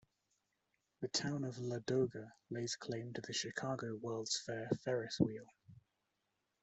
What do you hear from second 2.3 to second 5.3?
lays claim to the Chicago World's Fair Ferris